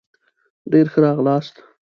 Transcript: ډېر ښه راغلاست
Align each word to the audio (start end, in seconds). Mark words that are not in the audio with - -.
ډېر 0.71 0.85
ښه 0.91 0.99
راغلاست 1.05 1.55